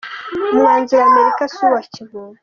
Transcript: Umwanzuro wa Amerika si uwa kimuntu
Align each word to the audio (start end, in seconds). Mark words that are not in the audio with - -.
Umwanzuro 0.53 0.99
wa 1.01 1.09
Amerika 1.11 1.41
si 1.53 1.59
uwa 1.65 1.81
kimuntu 1.91 2.39